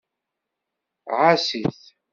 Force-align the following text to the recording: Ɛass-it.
Ɛass-it. 1.19 1.79